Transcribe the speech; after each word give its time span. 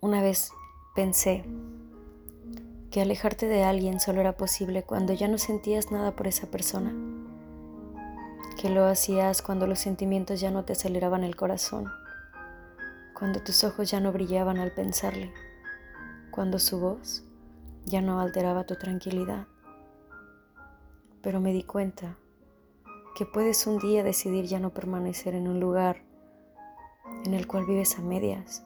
Una 0.00 0.22
vez 0.22 0.52
pensé 0.94 1.44
que 2.90 3.02
alejarte 3.02 3.46
de 3.46 3.64
alguien 3.64 4.00
solo 4.00 4.20
era 4.20 4.36
posible 4.36 4.82
cuando 4.82 5.12
ya 5.12 5.28
no 5.28 5.38
sentías 5.38 5.90
nada 5.90 6.16
por 6.16 6.26
esa 6.26 6.46
persona, 6.50 6.94
que 8.60 8.70
lo 8.70 8.86
hacías 8.86 9.42
cuando 9.42 9.66
los 9.66 9.78
sentimientos 9.78 10.40
ya 10.40 10.50
no 10.50 10.64
te 10.64 10.72
aceleraban 10.72 11.24
el 11.24 11.36
corazón, 11.36 11.90
cuando 13.18 13.42
tus 13.42 13.64
ojos 13.64 13.90
ya 13.90 14.00
no 14.00 14.12
brillaban 14.12 14.58
al 14.58 14.72
pensarle, 14.72 15.32
cuando 16.30 16.58
su 16.58 16.78
voz 16.78 17.24
ya 17.84 18.00
no 18.00 18.20
alteraba 18.20 18.64
tu 18.64 18.76
tranquilidad. 18.76 19.46
Pero 21.22 21.40
me 21.40 21.52
di 21.52 21.64
cuenta 21.64 22.16
que 23.16 23.26
puedes 23.26 23.66
un 23.66 23.78
día 23.78 24.04
decidir 24.04 24.46
ya 24.46 24.60
no 24.60 24.70
permanecer 24.70 25.34
en 25.34 25.48
un 25.48 25.58
lugar 25.58 26.07
en 27.24 27.34
el 27.34 27.46
cual 27.46 27.66
vives 27.66 27.98
a 27.98 28.02
medias, 28.02 28.64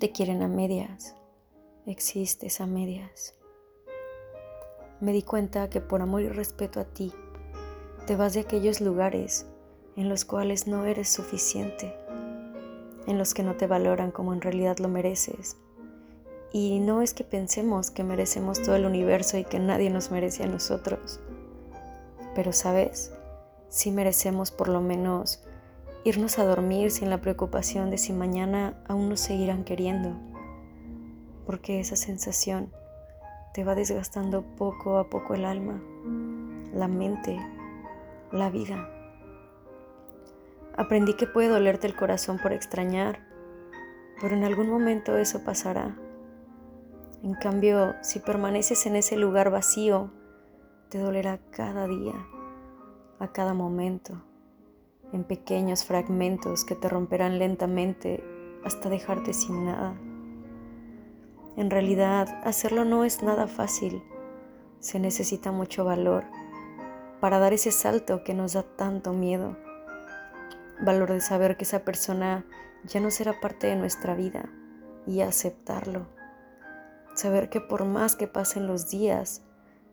te 0.00 0.10
quieren 0.10 0.42
a 0.42 0.48
medias, 0.48 1.14
existes 1.86 2.60
a 2.60 2.66
medias. 2.66 3.34
Me 5.00 5.12
di 5.12 5.22
cuenta 5.22 5.68
que 5.70 5.80
por 5.80 6.02
amor 6.02 6.22
y 6.22 6.28
respeto 6.28 6.80
a 6.80 6.84
ti, 6.84 7.12
te 8.06 8.16
vas 8.16 8.34
de 8.34 8.40
aquellos 8.40 8.80
lugares 8.80 9.46
en 9.96 10.08
los 10.08 10.24
cuales 10.24 10.66
no 10.66 10.84
eres 10.84 11.08
suficiente, 11.08 11.94
en 13.06 13.18
los 13.18 13.34
que 13.34 13.42
no 13.42 13.54
te 13.56 13.66
valoran 13.66 14.10
como 14.10 14.32
en 14.32 14.40
realidad 14.40 14.78
lo 14.78 14.88
mereces. 14.88 15.56
Y 16.52 16.80
no 16.80 17.02
es 17.02 17.14
que 17.14 17.24
pensemos 17.24 17.90
que 17.90 18.04
merecemos 18.04 18.62
todo 18.62 18.76
el 18.76 18.86
universo 18.86 19.38
y 19.38 19.44
que 19.44 19.58
nadie 19.58 19.90
nos 19.90 20.10
merece 20.10 20.44
a 20.44 20.48
nosotros. 20.48 21.20
Pero 22.34 22.52
sabes, 22.52 23.12
sí 23.68 23.90
merecemos 23.90 24.50
por 24.50 24.68
lo 24.68 24.80
menos 24.80 25.43
irnos 26.04 26.38
a 26.38 26.44
dormir 26.44 26.90
sin 26.90 27.10
la 27.10 27.20
preocupación 27.20 27.90
de 27.90 27.98
si 27.98 28.12
mañana 28.12 28.74
aún 28.86 29.08
nos 29.08 29.20
seguirán 29.20 29.64
queriendo 29.64 30.14
porque 31.46 31.80
esa 31.80 31.96
sensación 31.96 32.72
te 33.52 33.64
va 33.64 33.74
desgastando 33.74 34.42
poco 34.42 34.98
a 34.98 35.08
poco 35.08 35.34
el 35.34 35.44
alma, 35.44 35.80
la 36.72 36.88
mente, 36.88 37.38
la 38.32 38.50
vida. 38.50 38.90
Aprendí 40.76 41.14
que 41.14 41.26
puede 41.26 41.48
dolerte 41.48 41.86
el 41.86 41.94
corazón 41.94 42.38
por 42.38 42.52
extrañar, 42.52 43.20
pero 44.20 44.34
en 44.34 44.44
algún 44.44 44.68
momento 44.68 45.16
eso 45.16 45.44
pasará. 45.44 45.96
En 47.22 47.34
cambio, 47.34 47.94
si 48.02 48.18
permaneces 48.18 48.86
en 48.86 48.96
ese 48.96 49.16
lugar 49.16 49.50
vacío, 49.50 50.10
te 50.88 50.98
dolerá 50.98 51.38
cada 51.50 51.86
día, 51.86 52.14
a 53.20 53.28
cada 53.28 53.54
momento, 53.54 54.20
en 55.14 55.22
pequeños 55.22 55.84
fragmentos 55.84 56.64
que 56.64 56.74
te 56.74 56.88
romperán 56.88 57.38
lentamente 57.38 58.24
hasta 58.64 58.88
dejarte 58.88 59.32
sin 59.32 59.64
nada. 59.64 59.94
En 61.56 61.70
realidad, 61.70 62.40
hacerlo 62.42 62.84
no 62.84 63.04
es 63.04 63.22
nada 63.22 63.46
fácil. 63.46 64.02
Se 64.80 64.98
necesita 64.98 65.52
mucho 65.52 65.84
valor 65.84 66.24
para 67.20 67.38
dar 67.38 67.52
ese 67.52 67.70
salto 67.70 68.24
que 68.24 68.34
nos 68.34 68.54
da 68.54 68.64
tanto 68.64 69.12
miedo. 69.12 69.56
Valor 70.84 71.12
de 71.12 71.20
saber 71.20 71.56
que 71.56 71.62
esa 71.62 71.84
persona 71.84 72.44
ya 72.82 72.98
no 72.98 73.12
será 73.12 73.40
parte 73.40 73.68
de 73.68 73.76
nuestra 73.76 74.16
vida 74.16 74.50
y 75.06 75.20
aceptarlo. 75.20 76.08
Saber 77.14 77.50
que 77.50 77.60
por 77.60 77.84
más 77.84 78.16
que 78.16 78.26
pasen 78.26 78.66
los 78.66 78.90
días, 78.90 79.42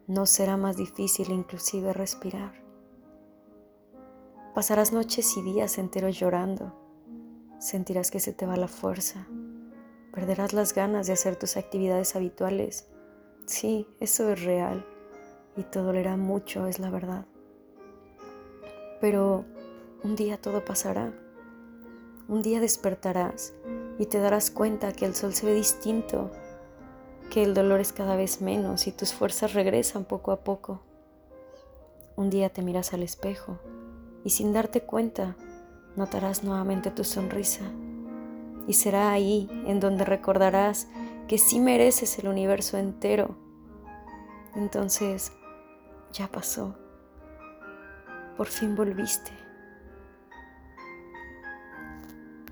no 0.07 0.25
será 0.25 0.57
más 0.57 0.77
difícil 0.77 1.29
inclusive 1.29 1.93
respirar. 1.93 2.70
Pasarás 4.53 4.91
noches 4.91 5.37
y 5.37 5.41
días 5.41 5.77
enteros 5.77 6.19
llorando. 6.19 6.73
Sentirás 7.59 8.11
que 8.11 8.19
se 8.19 8.33
te 8.33 8.45
va 8.45 8.57
la 8.57 8.67
fuerza 8.67 9.27
Perderás 10.11 10.51
las 10.51 10.75
ganas 10.75 11.07
de 11.07 11.13
hacer 11.13 11.37
tus 11.37 11.55
actividades 11.55 12.17
habituales. 12.17 12.87
Sí, 13.45 13.87
eso 14.01 14.29
es 14.29 14.43
real 14.43 14.85
y 15.55 15.63
te 15.63 15.79
dolerá 15.79 16.17
mucho, 16.17 16.67
es 16.67 16.79
la 16.79 16.89
verdad. 16.89 17.25
Pero 18.99 19.45
un 20.03 20.17
día 20.17 20.37
todo 20.37 20.65
pasará. 20.65 21.13
Un 22.27 22.41
día 22.41 22.59
despertarás 22.59 23.53
y 23.99 24.05
te 24.05 24.19
darás 24.19 24.51
cuenta 24.51 24.91
que 24.91 25.05
el 25.05 25.15
sol 25.15 25.33
se 25.33 25.45
ve 25.45 25.53
distinto, 25.53 26.29
que 27.29 27.43
el 27.43 27.53
dolor 27.53 27.79
es 27.79 27.93
cada 27.93 28.17
vez 28.17 28.41
menos 28.41 28.85
y 28.85 28.91
tus 28.91 29.13
fuerzas 29.13 29.53
regresan 29.53 30.03
poco 30.03 30.33
a 30.33 30.43
poco. 30.43 30.81
Un 32.17 32.29
día 32.29 32.49
te 32.49 32.61
miras 32.61 32.93
al 32.93 33.03
espejo 33.03 33.59
y 34.23 34.29
sin 34.29 34.53
darte 34.53 34.81
cuenta 34.81 35.35
notarás 35.95 36.43
nuevamente 36.43 36.91
tu 36.91 37.03
sonrisa 37.03 37.63
y 38.67 38.73
será 38.73 39.11
ahí 39.11 39.49
en 39.65 39.79
donde 39.79 40.05
recordarás 40.05 40.87
que 41.27 41.37
sí 41.37 41.59
mereces 41.59 42.17
el 42.19 42.27
universo 42.27 42.77
entero. 42.77 43.35
Entonces, 44.55 45.31
ya 46.11 46.27
pasó. 46.27 46.75
Por 48.37 48.47
fin 48.47 48.75
volviste. 48.75 49.31